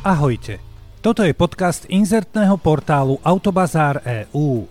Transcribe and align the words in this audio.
Ahojte, 0.00 0.56
toto 1.04 1.20
je 1.20 1.36
podcast 1.36 1.84
inzertného 1.84 2.56
portálu 2.56 3.20
Autobazár 3.20 4.00
EU. 4.32 4.64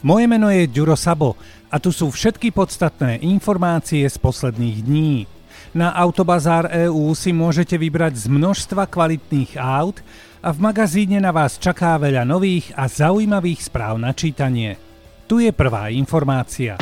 Moje 0.00 0.24
meno 0.24 0.48
je 0.48 0.64
Ďuro 0.64 0.96
Sabo 0.96 1.36
a 1.68 1.76
tu 1.76 1.92
sú 1.92 2.08
všetky 2.08 2.48
podstatné 2.48 3.20
informácie 3.28 4.08
z 4.08 4.16
posledných 4.16 4.78
dní. 4.80 5.28
Na 5.76 5.92
Autobazár 5.92 6.72
EU 6.72 7.12
si 7.12 7.36
môžete 7.36 7.76
vybrať 7.76 8.24
z 8.24 8.32
množstva 8.32 8.88
kvalitných 8.88 9.60
aut 9.60 10.00
a 10.40 10.48
v 10.48 10.58
magazíne 10.64 11.20
na 11.20 11.28
vás 11.28 11.60
čaká 11.60 12.00
veľa 12.00 12.24
nových 12.24 12.72
a 12.72 12.88
zaujímavých 12.88 13.68
správ 13.68 14.00
na 14.00 14.16
čítanie. 14.16 14.80
Tu 15.28 15.44
je 15.44 15.52
prvá 15.52 15.92
informácia. 15.92 16.80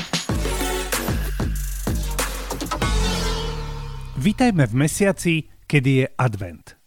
Vítajme 4.23 4.71
v 4.71 4.75
mesiaci, 4.87 5.51
kedy 5.67 5.91
je 5.99 6.07
advent. 6.15 6.82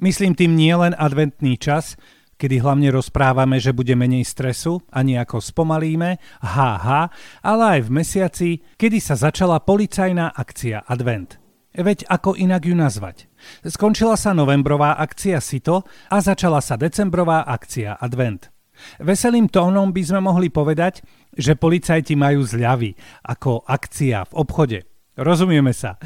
Myslím 0.00 0.32
tým 0.32 0.56
nielen 0.56 0.96
adventný 0.96 1.60
čas, 1.60 1.98
kedy 2.40 2.58
hlavne 2.58 2.90
rozprávame, 2.90 3.62
že 3.62 3.70
bude 3.70 3.94
menej 3.94 4.26
stresu 4.26 4.82
a 4.90 5.06
nejako 5.06 5.38
spomalíme, 5.38 6.18
haha, 6.42 7.12
ale 7.44 7.62
aj 7.78 7.80
v 7.86 7.90
mesiaci, 7.94 8.50
kedy 8.74 8.98
sa 8.98 9.14
začala 9.14 9.62
policajná 9.62 10.34
akcia 10.34 10.82
Advent. 10.88 11.38
Veď 11.72 12.04
ako 12.04 12.36
inak 12.36 12.68
ju 12.68 12.76
nazvať? 12.76 13.32
Skončila 13.64 14.18
sa 14.18 14.36
novembrová 14.36 14.98
akcia 14.98 15.40
Sito 15.40 15.88
a 16.12 16.20
začala 16.20 16.60
sa 16.60 16.76
decembrová 16.76 17.48
akcia 17.48 17.96
Advent. 17.96 18.52
Veselým 19.00 19.48
tónom 19.48 19.94
by 19.94 20.02
sme 20.02 20.20
mohli 20.20 20.50
povedať, 20.50 21.00
že 21.32 21.56
policajti 21.56 22.18
majú 22.18 22.44
zľavy 22.44 22.92
ako 23.24 23.64
akcia 23.64 24.28
v 24.28 24.32
obchode. 24.36 24.78
Rozumieme 25.16 25.72
sa. 25.72 25.96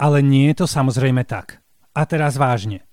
Ale 0.00 0.18
nie 0.24 0.48
je 0.52 0.64
to 0.64 0.66
samozrejme 0.70 1.26
tak. 1.28 1.60
A 1.94 2.06
teraz 2.06 2.38
vážne. 2.38 2.86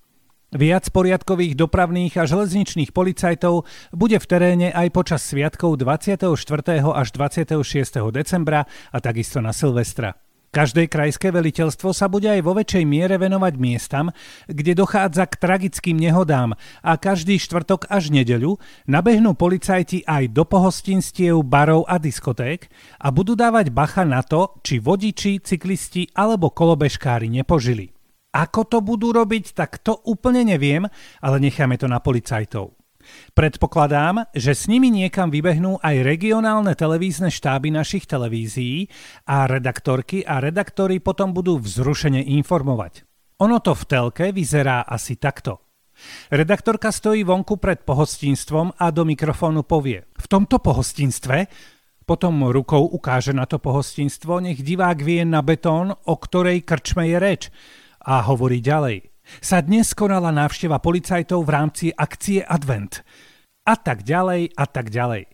Viac 0.56 0.88
poriadkových 0.96 1.60
dopravných 1.60 2.24
a 2.24 2.24
železničných 2.24 2.96
policajtov 2.96 3.68
bude 3.92 4.16
v 4.16 4.26
teréne 4.32 4.68
aj 4.72 4.96
počas 4.96 5.22
sviatkov 5.28 5.76
24. 5.76 6.24
až 6.88 7.08
26. 7.12 7.60
decembra 8.16 8.64
a 8.96 8.98
takisto 9.04 9.44
na 9.44 9.52
Silvestra. 9.52 10.16
Každé 10.48 10.88
krajské 10.88 11.36
veliteľstvo 11.36 11.92
sa 11.92 12.08
bude 12.08 12.32
aj 12.32 12.40
vo 12.48 12.56
väčšej 12.56 12.88
miere 12.88 13.20
venovať 13.20 13.54
miestam, 13.60 14.16
kde 14.48 14.80
dochádza 14.80 15.28
k 15.28 15.36
tragickým 15.36 16.00
nehodám 16.00 16.56
a 16.80 16.96
každý 16.96 17.36
štvrtok 17.36 17.92
až 17.92 18.16
nedeľu 18.16 18.56
nabehnú 18.88 19.36
policajti 19.36 20.08
aj 20.08 20.32
do 20.32 20.48
pohostinstiev, 20.48 21.44
barov 21.44 21.84
a 21.92 22.00
diskoték 22.00 22.72
a 23.04 23.12
budú 23.12 23.36
dávať 23.36 23.76
bacha 23.76 24.08
na 24.08 24.24
to, 24.24 24.56
či 24.64 24.80
vodiči, 24.80 25.44
cyklisti 25.44 26.08
alebo 26.16 26.56
kolobežkári 26.56 27.28
nepožili. 27.28 27.97
Ako 28.38 28.70
to 28.70 28.86
budú 28.86 29.10
robiť, 29.10 29.58
tak 29.58 29.82
to 29.82 29.98
úplne 30.06 30.46
neviem, 30.46 30.86
ale 31.26 31.42
necháme 31.42 31.74
to 31.82 31.90
na 31.90 31.98
policajtov. 31.98 32.78
Predpokladám, 33.34 34.30
že 34.36 34.54
s 34.54 34.70
nimi 34.70 34.92
niekam 34.94 35.32
vybehnú 35.32 35.80
aj 35.82 36.06
regionálne 36.06 36.76
televízne 36.78 37.32
štáby 37.34 37.74
našich 37.74 38.06
televízií 38.06 38.92
a 39.26 39.50
redaktorky 39.50 40.22
a 40.22 40.38
redaktori 40.44 41.02
potom 41.02 41.32
budú 41.34 41.58
vzrušene 41.58 42.22
informovať. 42.38 43.08
Ono 43.42 43.58
to 43.64 43.74
v 43.74 43.84
telke 43.90 44.26
vyzerá 44.30 44.86
asi 44.86 45.18
takto. 45.18 45.64
Redaktorka 46.30 46.94
stojí 46.94 47.26
vonku 47.26 47.58
pred 47.58 47.82
pohostinstvom 47.82 48.78
a 48.78 48.94
do 48.94 49.02
mikrofónu 49.02 49.66
povie 49.66 50.06
V 50.14 50.26
tomto 50.30 50.62
pohostinstve 50.62 51.50
potom 52.06 52.54
rukou 52.54 52.86
ukáže 52.86 53.34
na 53.34 53.50
to 53.50 53.58
pohostinstvo, 53.58 54.40
nech 54.40 54.62
divák 54.62 55.02
vie 55.02 55.26
na 55.26 55.42
betón, 55.42 55.92
o 55.92 56.16
ktorej 56.16 56.64
krčme 56.64 57.10
je 57.10 57.18
reč 57.18 57.44
a 58.08 58.24
hovorí 58.24 58.64
ďalej. 58.64 59.12
Sa 59.44 59.60
dnes 59.60 59.92
konala 59.92 60.32
návšteva 60.32 60.80
policajtov 60.80 61.44
v 61.44 61.52
rámci 61.52 61.86
akcie 61.92 62.40
Advent. 62.40 63.04
A 63.68 63.76
tak 63.76 64.08
ďalej, 64.08 64.56
a 64.56 64.66
tak 64.66 64.88
ďalej. 64.88 65.28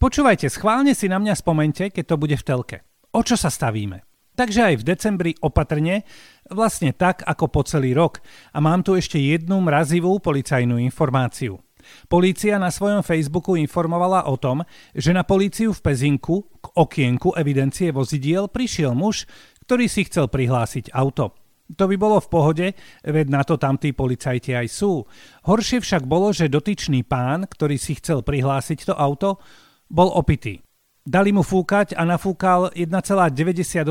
Počúvajte, 0.00 0.48
schválne 0.48 0.96
si 0.96 1.12
na 1.12 1.20
mňa 1.20 1.36
spomente, 1.36 1.92
keď 1.92 2.04
to 2.08 2.16
bude 2.16 2.36
v 2.40 2.46
telke. 2.46 2.76
O 3.12 3.20
čo 3.20 3.36
sa 3.36 3.52
stavíme? 3.52 4.00
Takže 4.34 4.60
aj 4.72 4.74
v 4.80 4.86
decembri 4.88 5.32
opatrne, 5.44 6.02
vlastne 6.48 6.90
tak 6.96 7.22
ako 7.22 7.44
po 7.52 7.62
celý 7.62 7.92
rok. 7.92 8.18
A 8.50 8.58
mám 8.58 8.80
tu 8.80 8.96
ešte 8.96 9.20
jednu 9.20 9.60
mrazivú 9.60 10.16
policajnú 10.18 10.80
informáciu. 10.80 11.60
Polícia 12.08 12.56
na 12.56 12.72
svojom 12.72 13.04
Facebooku 13.04 13.60
informovala 13.60 14.24
o 14.32 14.40
tom, 14.40 14.64
že 14.96 15.12
na 15.12 15.20
políciu 15.20 15.76
v 15.76 15.84
Pezinku 15.84 16.48
k 16.64 16.66
okienku 16.72 17.36
evidencie 17.36 17.92
vozidiel 17.92 18.48
prišiel 18.48 18.96
muž, 18.96 19.28
ktorý 19.68 19.84
si 19.86 20.08
chcel 20.08 20.32
prihlásiť 20.32 20.90
auto. 20.96 21.43
To 21.64 21.88
by 21.88 21.96
bolo 21.96 22.20
v 22.20 22.28
pohode, 22.28 22.66
veď 23.00 23.26
na 23.32 23.40
to 23.40 23.56
tam 23.56 23.80
tí 23.80 23.96
policajti 23.96 24.52
aj 24.52 24.68
sú. 24.68 25.00
Horšie 25.48 25.80
však 25.80 26.04
bolo, 26.04 26.28
že 26.28 26.52
dotyčný 26.52 27.08
pán, 27.08 27.48
ktorý 27.48 27.80
si 27.80 27.96
chcel 27.96 28.20
prihlásiť 28.20 28.92
to 28.92 28.94
auto, 28.94 29.40
bol 29.88 30.12
opitý. 30.12 30.60
Dali 31.04 31.32
mu 31.32 31.40
fúkať 31.40 31.96
a 31.96 32.04
nafúkal 32.04 32.72
1,98 32.76 33.84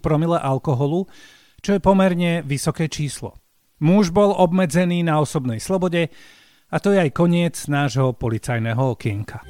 promile 0.00 0.36
alkoholu, 0.36 1.08
čo 1.64 1.76
je 1.76 1.80
pomerne 1.80 2.44
vysoké 2.44 2.92
číslo. 2.92 3.36
Muž 3.80 4.12
bol 4.12 4.32
obmedzený 4.32 5.04
na 5.04 5.20
osobnej 5.20 5.60
slobode 5.60 6.08
a 6.68 6.76
to 6.76 6.92
je 6.92 6.98
aj 7.04 7.10
koniec 7.16 7.56
nášho 7.68 8.12
policajného 8.16 8.96
okienka. 8.96 9.44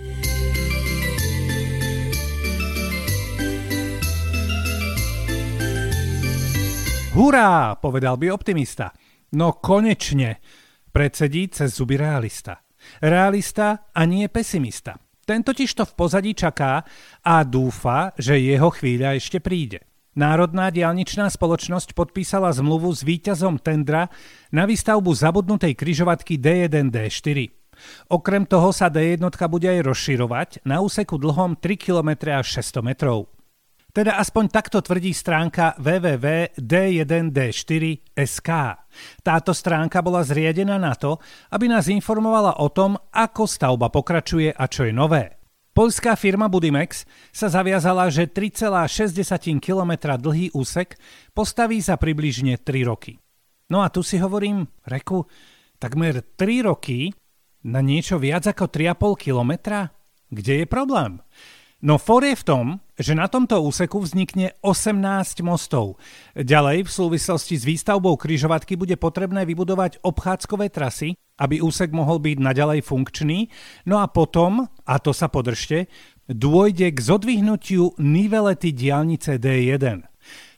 Hurá, 7.18 7.74
povedal 7.82 8.14
by 8.14 8.30
optimista. 8.30 8.94
No 9.34 9.58
konečne, 9.58 10.38
predsedí 10.94 11.50
cez 11.50 11.74
zuby 11.74 11.98
realista. 11.98 12.62
Realista 13.02 13.90
a 13.90 14.06
nie 14.06 14.30
pesimista. 14.30 14.94
Ten 15.26 15.42
totiž 15.42 15.66
to 15.74 15.82
v 15.82 15.96
pozadí 15.98 16.30
čaká 16.38 16.86
a 17.26 17.42
dúfa, 17.42 18.14
že 18.14 18.38
jeho 18.38 18.70
chvíľa 18.70 19.18
ešte 19.18 19.42
príde. 19.42 19.82
Národná 20.14 20.70
dialničná 20.70 21.26
spoločnosť 21.26 21.98
podpísala 21.98 22.54
zmluvu 22.54 22.94
s 22.94 23.02
víťazom 23.02 23.58
tendra 23.58 24.06
na 24.54 24.62
výstavbu 24.62 25.10
zabudnutej 25.10 25.74
kryžovatky 25.74 26.38
D1-D4. 26.38 27.50
Okrem 28.14 28.46
toho 28.46 28.70
sa 28.70 28.86
D1 28.86 29.26
bude 29.50 29.66
aj 29.66 29.82
rozširovať 29.82 30.50
na 30.62 30.78
úseku 30.78 31.18
dlhom 31.18 31.58
3 31.58 31.82
km 31.82 32.30
až 32.30 32.62
600 32.62 32.94
metrov. 32.94 33.37
Teda 33.88 34.20
aspoň 34.20 34.52
takto 34.52 34.84
tvrdí 34.84 35.16
stránka 35.16 35.72
www.d1d4.sk. 35.80 38.50
Táto 39.24 39.56
stránka 39.56 40.04
bola 40.04 40.20
zriadená 40.20 40.76
na 40.76 40.92
to, 40.92 41.16
aby 41.56 41.72
nás 41.72 41.88
informovala 41.88 42.60
o 42.60 42.68
tom, 42.68 43.00
ako 43.10 43.48
stavba 43.48 43.88
pokračuje 43.88 44.52
a 44.52 44.68
čo 44.68 44.84
je 44.84 44.92
nové. 44.92 45.40
Poľská 45.72 46.12
firma 46.18 46.50
Budimex 46.50 47.06
sa 47.30 47.46
zaviazala, 47.48 48.10
že 48.10 48.26
3,6 48.28 49.62
km 49.62 50.18
dlhý 50.18 50.50
úsek 50.52 50.98
postaví 51.30 51.78
za 51.78 51.94
približne 51.94 52.58
3 52.60 52.82
roky. 52.82 53.14
No 53.70 53.78
a 53.80 53.88
tu 53.88 54.02
si 54.02 54.18
hovorím, 54.18 54.66
reku, 54.84 55.22
takmer 55.78 56.26
3 56.34 56.66
roky 56.66 57.14
na 57.70 57.78
niečo 57.78 58.18
viac 58.18 58.50
ako 58.50 58.66
3,5 58.68 59.22
kilometra? 59.22 59.86
Kde 60.28 60.60
je 60.60 60.66
problém? 60.66 61.22
No 61.78 61.94
for 61.94 62.26
je 62.26 62.34
v 62.34 62.42
tom, 62.42 62.66
že 62.98 63.14
na 63.14 63.30
tomto 63.30 63.62
úseku 63.62 64.02
vznikne 64.02 64.50
18 64.66 64.98
mostov. 65.46 65.94
Ďalej 66.34 66.82
v 66.82 66.90
súvislosti 66.90 67.54
s 67.54 67.62
výstavbou 67.62 68.18
kryžovatky 68.18 68.74
bude 68.74 68.98
potrebné 68.98 69.46
vybudovať 69.46 70.02
obchádzkové 70.02 70.74
trasy, 70.74 71.14
aby 71.38 71.62
úsek 71.62 71.94
mohol 71.94 72.18
byť 72.18 72.42
naďalej 72.42 72.82
funkčný. 72.82 73.46
No 73.86 74.02
a 74.02 74.10
potom, 74.10 74.66
a 74.66 74.94
to 74.98 75.14
sa 75.14 75.30
podržte, 75.30 75.86
dôjde 76.26 76.90
k 76.90 76.98
zodvihnutiu 76.98 77.94
nivelety 78.02 78.74
diálnice 78.74 79.38
D1. 79.38 80.02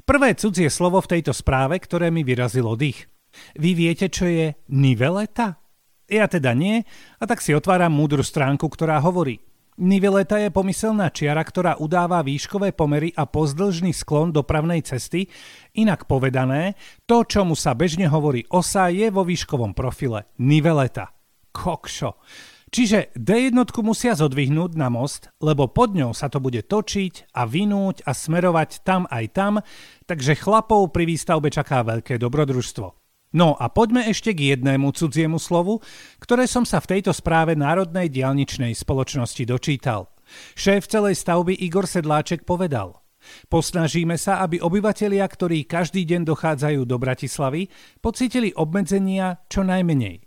Prvé 0.09 0.33
cudzie 0.41 0.73
slovo 0.73 1.05
v 1.05 1.21
tejto 1.21 1.37
správe, 1.37 1.77
ktoré 1.85 2.09
mi 2.09 2.25
vyrazilo 2.25 2.81
dých. 2.81 3.13
Vy 3.61 3.77
viete, 3.77 4.09
čo 4.09 4.25
je 4.25 4.57
niveleta? 4.73 5.61
Ja 6.09 6.33
teda 6.33 6.57
nie, 6.57 6.81
a 7.21 7.25
tak 7.29 7.45
si 7.45 7.53
otváram 7.53 7.93
múdru 7.93 8.25
stránku, 8.25 8.73
ktorá 8.73 9.05
hovorí– 9.05 9.45
Niveleta 9.81 10.37
je 10.37 10.53
pomyselná 10.53 11.09
čiara, 11.09 11.41
ktorá 11.41 11.81
udáva 11.81 12.21
výškové 12.21 12.77
pomery 12.77 13.17
a 13.17 13.25
pozdĺžný 13.25 13.97
sklon 13.97 14.29
dopravnej 14.29 14.85
cesty. 14.85 15.33
Inak 15.73 16.05
povedané, 16.05 16.77
to, 17.09 17.25
čomu 17.25 17.57
sa 17.57 17.73
bežne 17.73 18.05
hovorí 18.13 18.45
osa, 18.53 18.93
je 18.93 19.09
vo 19.09 19.25
výškovom 19.25 19.73
profile 19.73 20.29
niveleta. 20.37 21.17
Kokšo. 21.57 22.21
Čiže 22.69 23.17
D1 23.17 23.57
musia 23.81 24.13
zodvihnúť 24.13 24.77
na 24.77 24.93
most, 24.93 25.33
lebo 25.41 25.65
pod 25.73 25.97
ňou 25.97 26.13
sa 26.13 26.29
to 26.29 26.45
bude 26.45 26.61
točiť 26.69 27.33
a 27.33 27.49
vinúť 27.49 28.05
a 28.05 28.13
smerovať 28.13 28.85
tam 28.85 29.09
aj 29.09 29.25
tam, 29.33 29.65
takže 30.05 30.37
chlapov 30.37 30.93
pri 30.93 31.09
výstavbe 31.09 31.49
čaká 31.49 31.81
veľké 31.89 32.21
dobrodružstvo. 32.21 33.00
No 33.31 33.55
a 33.55 33.71
poďme 33.71 34.11
ešte 34.11 34.35
k 34.35 34.59
jednému 34.59 34.91
cudziemu 34.91 35.39
slovu, 35.39 35.79
ktoré 36.19 36.51
som 36.51 36.67
sa 36.67 36.83
v 36.83 36.99
tejto 36.99 37.15
správe 37.15 37.55
Národnej 37.55 38.11
dialničnej 38.11 38.75
spoločnosti 38.75 39.47
dočítal. 39.47 40.11
Šéf 40.59 40.91
celej 40.91 41.19
stavby 41.19 41.55
Igor 41.55 41.87
Sedláček 41.87 42.43
povedal 42.43 42.99
Posnažíme 43.53 44.17
sa, 44.17 44.41
aby 44.43 44.59
obyvatelia, 44.59 45.23
ktorí 45.29 45.69
každý 45.69 46.09
deň 46.09 46.27
dochádzajú 46.27 46.81
do 46.89 46.97
Bratislavy, 46.97 47.69
pocítili 48.01 48.51
obmedzenia 48.57 49.45
čo 49.47 49.61
najmenej. 49.63 50.25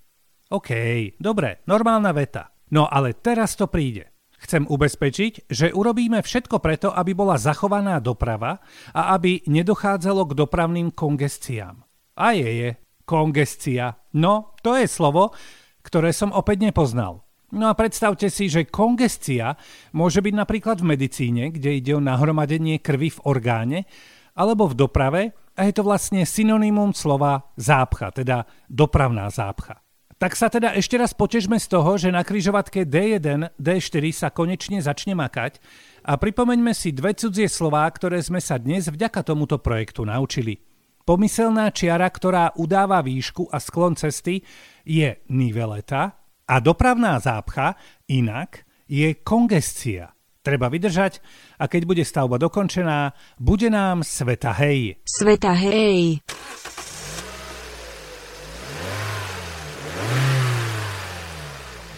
OK, 0.54 0.70
dobre, 1.18 1.66
normálna 1.66 2.14
veta. 2.14 2.54
No 2.72 2.86
ale 2.86 3.18
teraz 3.18 3.58
to 3.58 3.66
príde. 3.66 4.14
Chcem 4.44 4.68
ubezpečiť, 4.68 5.48
že 5.48 5.72
urobíme 5.72 6.20
všetko 6.20 6.60
preto, 6.60 6.92
aby 6.92 7.16
bola 7.16 7.40
zachovaná 7.40 8.04
doprava 8.04 8.60
a 8.92 9.16
aby 9.16 9.40
nedochádzalo 9.48 10.30
k 10.30 10.38
dopravným 10.38 10.92
kongestiám. 10.92 11.80
A 12.20 12.36
je 12.36 12.50
je, 12.52 12.70
kongestia. 13.04 14.00
No, 14.16 14.56
to 14.64 14.76
je 14.80 14.88
slovo, 14.88 15.36
ktoré 15.84 16.16
som 16.16 16.32
opäť 16.32 16.72
nepoznal. 16.72 17.24
No 17.54 17.70
a 17.70 17.78
predstavte 17.78 18.34
si, 18.34 18.50
že 18.50 18.66
kongestia 18.66 19.62
môže 19.94 20.26
byť 20.26 20.34
napríklad 20.34 20.82
v 20.82 20.90
medicíne, 20.98 21.54
kde 21.54 21.78
ide 21.78 21.94
o 21.94 22.02
nahromadenie 22.02 22.82
krvi 22.82 23.14
v 23.14 23.24
orgáne, 23.30 23.86
alebo 24.34 24.66
v 24.66 24.74
doprave 24.74 25.24
a 25.54 25.70
je 25.70 25.74
to 25.78 25.86
vlastne 25.86 26.26
synonymum 26.26 26.98
slova 26.98 27.54
zápcha, 27.54 28.10
teda 28.10 28.50
dopravná 28.66 29.30
zápcha. 29.30 29.78
Tak 30.18 30.34
sa 30.34 30.50
teda 30.50 30.74
ešte 30.74 30.98
raz 30.98 31.12
potežme 31.14 31.60
z 31.60 31.68
toho, 31.68 32.00
že 32.00 32.10
na 32.10 32.26
kryžovatke 32.26 32.88
D1, 32.90 33.54
D4 33.60 34.04
sa 34.16 34.34
konečne 34.34 34.82
začne 34.82 35.14
makať 35.14 35.60
a 36.08 36.18
pripomeňme 36.18 36.74
si 36.74 36.96
dve 36.96 37.14
cudzie 37.14 37.46
slová, 37.52 37.86
ktoré 37.92 38.24
sme 38.24 38.40
sa 38.42 38.58
dnes 38.58 38.90
vďaka 38.90 39.22
tomuto 39.22 39.60
projektu 39.60 40.08
naučili. 40.08 40.73
Pomyselná 41.04 41.68
čiara, 41.76 42.08
ktorá 42.08 42.56
udáva 42.56 43.04
výšku 43.04 43.52
a 43.52 43.60
sklon 43.60 44.00
cesty, 44.00 44.40
je 44.88 45.20
niveleta 45.28 46.16
a 46.48 46.56
dopravná 46.64 47.20
zápcha 47.20 47.76
inak 48.08 48.64
je 48.88 49.12
kongestia. 49.20 50.16
Treba 50.40 50.72
vydržať 50.72 51.20
a 51.60 51.68
keď 51.68 51.82
bude 51.84 52.04
stavba 52.08 52.40
dokončená, 52.40 53.12
bude 53.36 53.68
nám 53.68 54.08
sveta 54.08 54.56
hej. 54.64 55.00
Sveta 55.04 55.52
hej. 55.60 56.24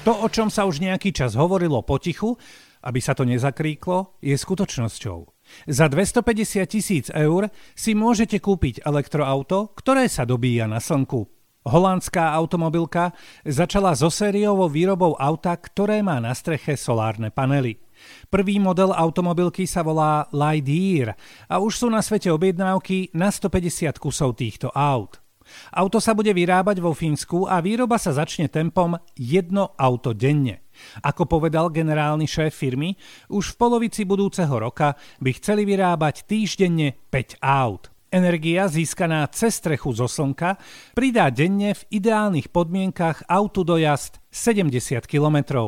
To, 0.05 0.13
o 0.21 0.27
čom 0.29 0.49
sa 0.53 0.65
už 0.65 0.81
nejaký 0.81 1.13
čas 1.13 1.37
hovorilo 1.37 1.85
potichu, 1.85 2.37
aby 2.85 3.01
sa 3.01 3.17
to 3.17 3.25
nezakríklo, 3.25 4.21
je 4.21 4.37
skutočnosťou. 4.37 5.34
Za 5.65 5.89
250 5.89 6.65
tisíc 6.65 7.05
eur 7.13 7.49
si 7.73 7.93
môžete 7.93 8.41
kúpiť 8.41 8.85
elektroauto, 8.85 9.73
ktoré 9.77 10.09
sa 10.09 10.25
dobíja 10.25 10.65
na 10.69 10.81
slnku. 10.81 11.29
Holandská 11.65 12.29
automobilka 12.37 13.09
začala 13.41 13.97
so 13.97 14.13
sériovou 14.13 14.69
výrobou 14.69 15.17
auta, 15.17 15.57
ktoré 15.57 16.05
má 16.05 16.21
na 16.21 16.29
streche 16.37 16.77
solárne 16.77 17.33
panely. 17.33 17.81
Prvý 18.29 18.61
model 18.61 18.93
automobilky 18.93 19.65
sa 19.65 19.81
volá 19.81 20.29
Lightyear 20.29 21.17
a 21.49 21.57
už 21.57 21.73
sú 21.81 21.87
na 21.89 22.05
svete 22.05 22.29
objednávky 22.29 23.17
na 23.17 23.33
150 23.33 23.97
kusov 23.97 24.37
týchto 24.37 24.69
aut. 24.77 25.17
Auto 25.73 26.01
sa 26.01 26.13
bude 26.17 26.33
vyrábať 26.33 26.81
vo 26.81 26.93
Fínsku 26.93 27.49
a 27.49 27.61
výroba 27.61 28.01
sa 28.01 28.13
začne 28.13 28.49
tempom 28.49 28.97
jedno 29.17 29.73
auto 29.77 30.13
denne. 30.13 30.64
Ako 31.03 31.25
povedal 31.25 31.73
generálny 31.73 32.27
šéf 32.29 32.53
firmy, 32.53 32.95
už 33.31 33.55
v 33.55 33.59
polovici 33.59 34.03
budúceho 34.03 34.53
roka 34.55 34.95
by 35.19 35.31
chceli 35.37 35.65
vyrábať 35.67 36.25
týždenne 36.25 36.95
5 37.11 37.41
aut. 37.41 37.89
Energia 38.15 38.71
získaná 38.71 39.27
cez 39.27 39.59
strechu 39.59 39.91
zo 39.91 40.07
slnka 40.07 40.55
pridá 40.95 41.27
denne 41.27 41.75
v 41.75 41.99
ideálnych 41.99 42.47
podmienkach 42.47 43.27
autu 43.27 43.67
dojazd 43.67 44.23
70 44.31 45.03
km. 45.03 45.67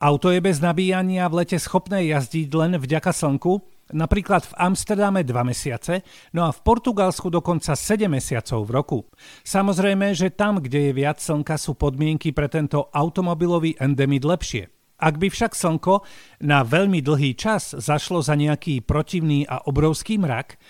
Auto 0.00 0.32
je 0.32 0.40
bez 0.40 0.62
nabíjania 0.62 1.26
v 1.26 1.42
lete 1.44 1.58
schopné 1.58 2.08
jazdiť 2.08 2.48
len 2.56 2.78
vďaka 2.78 3.10
slnku, 3.10 3.60
Napríklad 3.90 4.46
v 4.46 4.56
Amsterdame 4.58 5.26
2 5.26 5.34
mesiace, 5.42 6.06
no 6.34 6.46
a 6.46 6.54
v 6.54 6.60
Portugalsku 6.62 7.26
dokonca 7.26 7.74
7 7.74 8.06
mesiacov 8.06 8.62
v 8.66 8.70
roku. 8.70 8.98
Samozrejme, 9.42 10.14
že 10.14 10.30
tam, 10.30 10.62
kde 10.62 10.90
je 10.90 10.92
viac 10.94 11.18
slnka, 11.18 11.58
sú 11.58 11.74
podmienky 11.74 12.30
pre 12.30 12.46
tento 12.46 12.86
automobilový 12.94 13.74
endemit 13.82 14.22
lepšie. 14.22 14.70
Ak 15.00 15.16
by 15.16 15.32
však 15.32 15.56
slnko 15.56 16.04
na 16.44 16.60
veľmi 16.60 17.00
dlhý 17.00 17.32
čas 17.32 17.72
zašlo 17.72 18.20
za 18.20 18.36
nejaký 18.36 18.84
protivný 18.84 19.48
a 19.48 19.64
obrovský 19.64 20.20
mrak, 20.20 20.60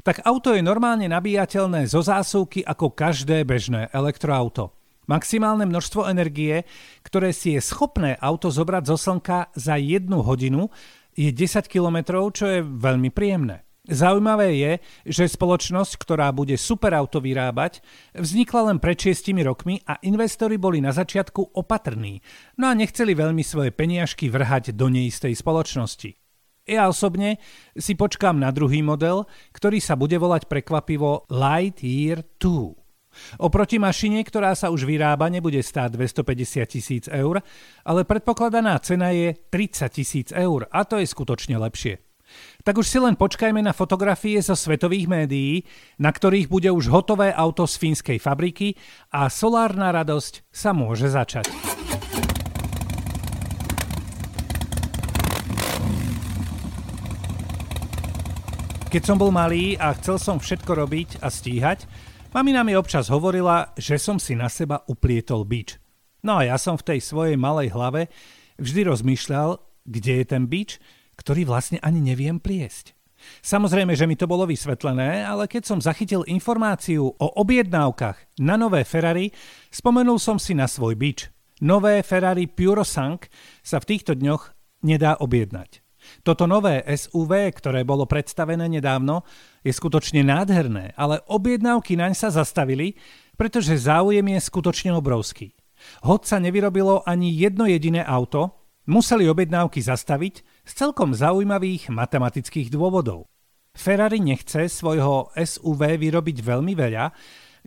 tak 0.00 0.24
auto 0.24 0.56
je 0.56 0.64
normálne 0.64 1.04
nabíjateľné 1.10 1.84
zo 1.90 2.00
zásuvky 2.00 2.64
ako 2.64 2.96
každé 2.96 3.44
bežné 3.44 3.92
elektroauto. 3.92 4.72
Maximálne 5.10 5.66
množstvo 5.66 6.06
energie, 6.06 6.62
ktoré 7.02 7.34
si 7.34 7.58
je 7.58 7.60
schopné 7.60 8.14
auto 8.22 8.46
zobrať 8.46 8.94
zo 8.94 8.96
slnka 8.96 9.50
za 9.58 9.74
jednu 9.74 10.22
hodinu, 10.22 10.70
je 11.20 11.28
10 11.36 11.68
km, 11.68 12.24
čo 12.32 12.44
je 12.48 12.64
veľmi 12.64 13.12
príjemné. 13.12 13.68
Zaujímavé 13.90 14.54
je, 14.56 14.72
že 15.08 15.34
spoločnosť, 15.34 15.98
ktorá 15.98 16.30
bude 16.30 16.54
superauto 16.54 17.18
vyrábať, 17.18 17.82
vznikla 18.14 18.72
len 18.72 18.78
pred 18.78 18.96
6 18.96 19.34
rokmi 19.44 19.82
a 19.84 19.98
investori 20.06 20.56
boli 20.56 20.78
na 20.78 20.94
začiatku 20.94 21.56
opatrní, 21.56 22.22
no 22.60 22.70
a 22.70 22.76
nechceli 22.76 23.12
veľmi 23.16 23.42
svoje 23.42 23.72
peniažky 23.74 24.30
vrhať 24.30 24.76
do 24.76 24.92
neistej 24.92 25.34
spoločnosti. 25.34 26.16
Ja 26.70 26.86
osobne 26.86 27.42
si 27.74 27.98
počkám 27.98 28.38
na 28.38 28.54
druhý 28.54 28.78
model, 28.78 29.26
ktorý 29.50 29.82
sa 29.82 29.98
bude 29.98 30.14
volať 30.20 30.46
prekvapivo 30.46 31.26
Lightyear 31.26 32.22
2. 32.38 32.79
Oproti 33.38 33.76
mašine, 33.76 34.22
ktorá 34.22 34.54
sa 34.54 34.70
už 34.70 34.86
vyrába, 34.86 35.26
nebude 35.30 35.60
stáť 35.60 35.98
250 35.98 36.66
tisíc 36.66 37.04
eur, 37.10 37.42
ale 37.84 38.06
predpokladaná 38.06 38.78
cena 38.80 39.10
je 39.10 39.34
30 39.50 39.90
tisíc 39.90 40.28
eur 40.30 40.66
a 40.70 40.86
to 40.86 40.98
je 40.98 41.06
skutočne 41.06 41.58
lepšie. 41.58 41.98
Tak 42.62 42.78
už 42.78 42.86
si 42.86 42.98
len 43.02 43.18
počkajme 43.18 43.58
na 43.58 43.74
fotografie 43.74 44.38
zo 44.38 44.54
svetových 44.54 45.10
médií, 45.10 45.66
na 45.98 46.14
ktorých 46.14 46.46
bude 46.46 46.70
už 46.70 46.86
hotové 46.92 47.34
auto 47.34 47.66
z 47.66 47.74
fínskej 47.74 48.18
fabriky 48.22 48.78
a 49.10 49.26
solárna 49.26 49.90
radosť 49.90 50.46
sa 50.54 50.70
môže 50.70 51.10
začať. 51.10 51.50
Keď 58.90 59.02
som 59.06 59.22
bol 59.22 59.30
malý 59.30 59.78
a 59.78 59.94
chcel 59.94 60.18
som 60.18 60.42
všetko 60.42 60.74
robiť 60.74 61.08
a 61.22 61.30
stíhať, 61.30 61.86
Mamina 62.30 62.62
mi 62.62 62.78
občas 62.78 63.10
hovorila, 63.10 63.74
že 63.74 63.98
som 63.98 64.22
si 64.22 64.38
na 64.38 64.46
seba 64.46 64.86
uplietol 64.86 65.42
bič. 65.42 65.82
No 66.22 66.38
a 66.38 66.46
ja 66.46 66.54
som 66.62 66.78
v 66.78 66.94
tej 66.94 67.02
svojej 67.02 67.34
malej 67.34 67.74
hlave 67.74 68.06
vždy 68.54 68.86
rozmýšľal, 68.86 69.58
kde 69.82 70.22
je 70.22 70.24
ten 70.30 70.46
bič, 70.46 70.78
ktorý 71.18 71.42
vlastne 71.42 71.82
ani 71.82 71.98
neviem 71.98 72.38
pliesť. 72.38 72.94
Samozrejme, 73.42 73.98
že 73.98 74.06
mi 74.06 74.14
to 74.14 74.30
bolo 74.30 74.46
vysvetlené, 74.46 75.26
ale 75.26 75.50
keď 75.50 75.74
som 75.74 75.82
zachytil 75.82 76.22
informáciu 76.30 77.10
o 77.10 77.26
objednávkach 77.42 78.38
na 78.38 78.54
nové 78.54 78.86
Ferrari, 78.86 79.34
spomenul 79.74 80.22
som 80.22 80.38
si 80.38 80.54
na 80.54 80.70
svoj 80.70 80.94
bič. 80.94 81.26
Nové 81.66 81.98
Ferrari 82.06 82.46
Purosank 82.46 83.26
sa 83.58 83.82
v 83.82 83.88
týchto 83.90 84.14
dňoch 84.14 84.54
nedá 84.86 85.18
objednať. 85.18 85.82
Toto 86.20 86.44
nové 86.44 86.82
SUV, 86.84 87.52
ktoré 87.54 87.86
bolo 87.86 88.04
predstavené 88.04 88.66
nedávno, 88.68 89.22
je 89.64 89.72
skutočne 89.72 90.24
nádherné, 90.24 90.96
ale 90.96 91.22
objednávky 91.28 91.96
naň 91.96 92.12
sa 92.16 92.28
zastavili, 92.32 92.96
pretože 93.36 93.76
záujem 93.76 94.24
je 94.36 94.40
skutočne 94.40 94.90
obrovský. 94.96 95.56
Hoď 96.04 96.20
sa 96.28 96.36
nevyrobilo 96.36 97.04
ani 97.08 97.32
jedno 97.32 97.64
jediné 97.64 98.04
auto, 98.04 98.52
museli 98.84 99.28
objednávky 99.28 99.80
zastaviť 99.80 100.34
z 100.64 100.72
celkom 100.76 101.16
zaujímavých 101.16 101.88
matematických 101.88 102.68
dôvodov. 102.68 103.28
Ferrari 103.72 104.20
nechce 104.20 104.68
svojho 104.68 105.32
SUV 105.32 105.96
vyrobiť 105.96 106.36
veľmi 106.42 106.74
veľa, 106.74 107.04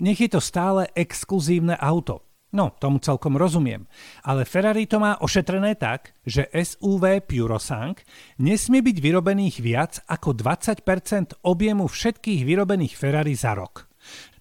nech 0.04 0.20
je 0.20 0.30
to 0.30 0.42
stále 0.42 0.86
exkluzívne 0.94 1.78
auto– 1.78 2.22
No, 2.54 2.70
tomu 2.78 3.02
celkom 3.02 3.34
rozumiem. 3.34 3.90
Ale 4.22 4.46
Ferrari 4.46 4.86
to 4.86 5.02
má 5.02 5.18
ošetrené 5.18 5.74
tak, 5.74 6.14
že 6.22 6.46
SUV 6.54 7.26
Purosank 7.26 8.06
nesmie 8.38 8.86
byť 8.86 8.98
vyrobených 9.02 9.58
viac 9.58 10.06
ako 10.06 10.38
20% 10.38 11.42
objemu 11.50 11.90
všetkých 11.90 12.46
vyrobených 12.46 12.94
Ferrari 12.94 13.34
za 13.34 13.58
rok. 13.58 13.90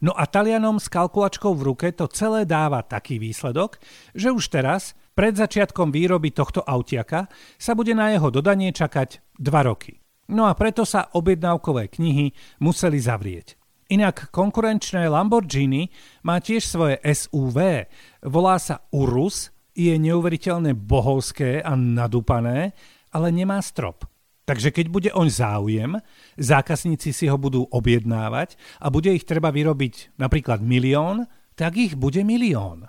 No 0.05 0.13
a 0.13 0.29
Talianom 0.29 0.77
s 0.77 0.93
kalkulačkou 0.93 1.57
v 1.57 1.73
ruke 1.73 1.89
to 1.97 2.05
celé 2.11 2.45
dáva 2.45 2.85
taký 2.85 3.17
výsledok, 3.17 3.81
že 4.13 4.29
už 4.29 4.53
teraz, 4.53 4.93
pred 5.17 5.33
začiatkom 5.33 5.89
výroby 5.89 6.35
tohto 6.37 6.61
autiaka, 6.67 7.33
sa 7.57 7.73
bude 7.73 7.97
na 7.97 8.13
jeho 8.13 8.29
dodanie 8.29 8.75
čakať 8.77 9.41
2 9.41 9.49
roky. 9.65 10.03
No 10.29 10.51
a 10.51 10.53
preto 10.53 10.85
sa 10.85 11.09
objednávkové 11.15 11.89
knihy 11.89 12.35
museli 12.61 12.99
zavrieť. 13.01 13.62
Inak 13.93 14.33
konkurenčné 14.33 15.05
Lamborghini 15.05 15.93
má 16.25 16.41
tiež 16.41 16.65
svoje 16.65 16.97
SUV. 17.05 17.85
Volá 18.25 18.57
sa 18.57 18.89
Urus, 18.89 19.53
je 19.77 19.93
neuveriteľne 20.01 20.73
bohovské 20.73 21.61
a 21.61 21.77
nadúpané, 21.77 22.73
ale 23.13 23.29
nemá 23.29 23.61
strop. 23.61 24.09
Takže 24.49 24.73
keď 24.73 24.87
bude 24.89 25.11
oň 25.13 25.29
záujem, 25.29 25.93
zákazníci 26.41 27.13
si 27.13 27.29
ho 27.29 27.37
budú 27.37 27.69
objednávať 27.69 28.57
a 28.81 28.89
bude 28.89 29.13
ich 29.13 29.29
treba 29.29 29.53
vyrobiť 29.53 30.17
napríklad 30.17 30.65
milión, 30.65 31.29
tak 31.53 31.77
ich 31.77 31.93
bude 31.93 32.25
milión. 32.25 32.89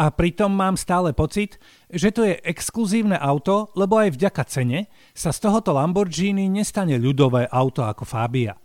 A 0.00 0.08
pritom 0.08 0.48
mám 0.48 0.80
stále 0.80 1.12
pocit, 1.12 1.60
že 1.92 2.08
to 2.08 2.24
je 2.24 2.40
exkluzívne 2.40 3.20
auto, 3.20 3.68
lebo 3.76 4.00
aj 4.00 4.16
vďaka 4.16 4.48
cene 4.48 4.88
sa 5.12 5.28
z 5.28 5.44
tohoto 5.44 5.76
Lamborghini 5.76 6.48
nestane 6.48 6.96
ľudové 6.96 7.44
auto 7.52 7.84
ako 7.84 8.08
Fabia. 8.08 8.56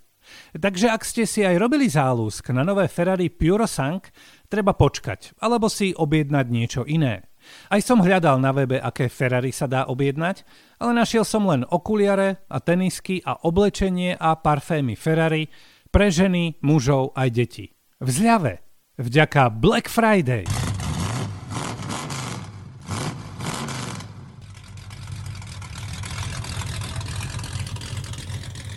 Takže 0.56 0.90
ak 0.90 1.04
ste 1.04 1.24
si 1.28 1.42
aj 1.44 1.60
robili 1.60 1.88
záľusk 1.88 2.52
na 2.56 2.64
nové 2.66 2.88
Ferrari 2.90 3.30
Purosank, 3.30 4.10
treba 4.48 4.76
počkať, 4.78 5.38
alebo 5.42 5.68
si 5.68 5.94
objednať 5.94 6.46
niečo 6.50 6.82
iné. 6.86 7.28
Aj 7.68 7.82
som 7.84 8.00
hľadal 8.00 8.40
na 8.40 8.56
webe, 8.56 8.80
aké 8.80 9.12
Ferrari 9.12 9.52
sa 9.52 9.68
dá 9.68 9.84
objednať, 9.92 10.48
ale 10.80 10.96
našiel 10.96 11.28
som 11.28 11.44
len 11.44 11.68
okuliare 11.68 12.48
a 12.48 12.58
tenisky 12.64 13.20
a 13.20 13.36
oblečenie 13.44 14.16
a 14.16 14.40
parfémy 14.40 14.96
Ferrari 14.96 15.52
pre 15.92 16.10
ženy, 16.10 16.58
mužov 16.64 17.14
aj 17.14 17.30
deti. 17.30 17.66
V 18.00 18.10
zľave. 18.10 18.64
Vďaka 18.98 19.52
Black 19.54 19.92
Friday. 19.92 20.63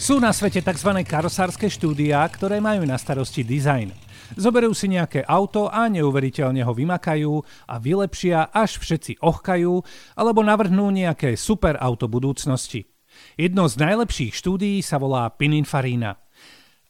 Sú 0.06 0.22
na 0.22 0.30
svete 0.30 0.62
tzv. 0.62 1.02
karosárske 1.02 1.66
štúdia, 1.66 2.22
ktoré 2.30 2.62
majú 2.62 2.86
na 2.86 2.94
starosti 2.94 3.42
dizajn. 3.42 3.90
Zoberú 4.38 4.70
si 4.70 4.86
nejaké 4.86 5.26
auto 5.26 5.66
a 5.66 5.90
neuveriteľne 5.90 6.62
ho 6.62 6.70
vymakajú 6.70 7.42
a 7.66 7.74
vylepšia, 7.82 8.54
až 8.54 8.78
všetci 8.78 9.18
ochkajú, 9.18 9.82
alebo 10.14 10.46
navrhnú 10.46 10.94
nejaké 10.94 11.34
super 11.34 11.74
auto 11.82 12.06
budúcnosti. 12.06 12.86
Jedno 13.34 13.66
z 13.66 13.82
najlepších 13.82 14.30
štúdií 14.30 14.78
sa 14.78 15.02
volá 15.02 15.26
Pininfarina. 15.26 16.22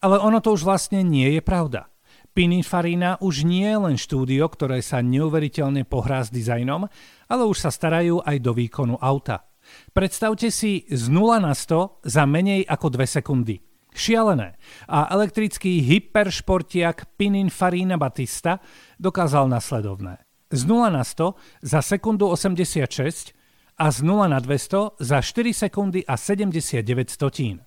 Ale 0.04 0.20
ono 0.20 0.44
to 0.44 0.52
už 0.52 0.68
vlastne 0.68 1.00
nie 1.00 1.32
je 1.32 1.40
pravda. 1.40 1.88
Pininfarina 2.36 3.16
už 3.24 3.48
nie 3.48 3.64
je 3.64 3.80
len 3.80 3.96
štúdio, 3.96 4.44
ktoré 4.44 4.84
sa 4.84 5.00
neuveriteľne 5.00 5.88
pohrá 5.88 6.20
s 6.20 6.28
dizajnom, 6.28 6.84
ale 7.32 7.42
už 7.48 7.64
sa 7.64 7.72
starajú 7.72 8.20
aj 8.28 8.36
do 8.44 8.52
výkonu 8.52 9.00
auta. 9.00 9.45
Predstavte 9.92 10.52
si 10.52 10.84
z 10.88 11.08
0 11.08 11.40
na 11.40 11.54
100 11.54 12.04
za 12.04 12.24
menej 12.28 12.66
ako 12.68 12.92
2 12.92 13.06
sekundy. 13.20 13.62
Šialené. 13.96 14.60
A 14.92 15.08
elektrický 15.16 15.80
hyperšportiak 15.80 17.16
Pininfarina 17.16 17.96
Batista 17.96 18.60
dokázal 19.00 19.48
nasledovné. 19.48 20.20
Z 20.52 20.68
0 20.68 20.92
na 20.92 21.00
100 21.00 21.64
za 21.64 21.80
sekundu 21.80 22.28
86 22.28 23.32
a 23.76 23.86
z 23.88 23.98
0 24.04 24.28
na 24.28 24.38
200 24.40 25.00
za 25.00 25.18
4 25.24 25.52
sekundy 25.52 26.04
a 26.04 26.20
79 26.20 26.84
stotín. 27.08 27.64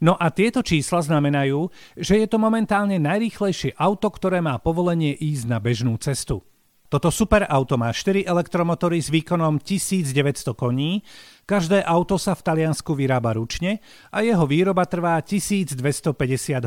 No 0.00 0.14
a 0.16 0.30
tieto 0.30 0.62
čísla 0.62 1.02
znamenajú, 1.02 1.68
že 1.98 2.22
je 2.22 2.26
to 2.30 2.38
momentálne 2.38 2.96
najrýchlejšie 3.02 3.74
auto, 3.76 4.08
ktoré 4.08 4.38
má 4.40 4.56
povolenie 4.62 5.12
ísť 5.12 5.44
na 5.50 5.58
bežnú 5.58 5.98
cestu. 5.98 6.46
Toto 6.86 7.10
superauto 7.10 7.74
má 7.74 7.90
4 7.90 8.22
elektromotory 8.22 9.02
s 9.02 9.10
výkonom 9.10 9.58
1900 9.58 10.54
koní, 10.54 11.02
každé 11.42 11.82
auto 11.82 12.14
sa 12.14 12.38
v 12.38 12.46
Taliansku 12.46 12.94
vyrába 12.94 13.34
ručne 13.34 13.82
a 14.14 14.22
jeho 14.22 14.46
výroba 14.46 14.86
trvá 14.86 15.18
1250 15.18 15.82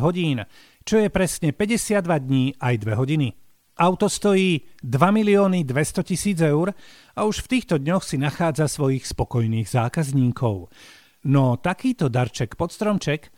hodín, 0.03 0.43
čo 0.83 0.99
je 0.99 1.07
presne 1.07 1.55
52 1.55 2.03
dní 2.03 2.45
aj 2.59 2.75
2 2.83 2.99
hodiny. 2.99 3.31
Auto 3.79 4.11
stojí 4.11 4.67
2 4.83 4.91
milióny 4.91 5.63
200 5.63 6.03
tisíc 6.03 6.35
eur 6.43 6.75
a 7.15 7.23
už 7.23 7.47
v 7.47 7.47
týchto 7.47 7.79
dňoch 7.79 8.03
si 8.03 8.19
nachádza 8.19 8.67
svojich 8.67 9.07
spokojných 9.07 9.71
zákazníkov. 9.71 10.67
No 11.31 11.55
takýto 11.55 12.11
darček 12.11 12.59
pod 12.59 12.75
stromček 12.75 13.31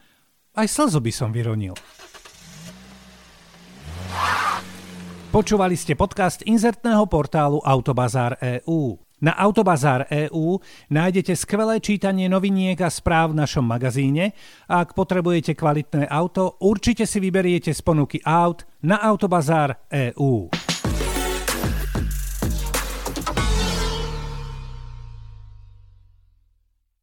aj 0.58 0.66
slzo 0.66 0.98
by 0.98 1.14
som 1.14 1.30
vyronil. 1.30 1.78
Počúvali 5.32 5.80
ste 5.80 5.96
podcast 5.96 6.44
inzertného 6.44 7.08
portálu 7.08 7.64
Autobazár 7.64 8.36
EU. 8.44 9.00
Na 9.24 9.32
Autobazár 9.40 10.04
EU 10.12 10.60
nájdete 10.92 11.40
skvelé 11.40 11.80
čítanie 11.80 12.28
noviniek 12.28 12.76
a 12.84 12.92
správ 12.92 13.32
v 13.32 13.40
našom 13.40 13.64
magazíne 13.64 14.36
a 14.68 14.84
ak 14.84 14.92
potrebujete 14.92 15.56
kvalitné 15.56 16.12
auto, 16.12 16.60
určite 16.60 17.08
si 17.08 17.24
vyberiete 17.24 17.72
z 17.72 17.80
ponuky 17.80 18.20
aut 18.28 18.68
na 18.84 19.00
Autobazár 19.00 19.80
EU. 19.88 20.52